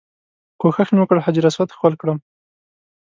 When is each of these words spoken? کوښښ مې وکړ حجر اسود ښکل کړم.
کوښښ 0.59 0.87
مې 0.93 0.99
وکړ 1.01 1.17
حجر 1.25 1.45
اسود 1.49 1.69
ښکل 1.75 1.93
کړم. 2.01 2.17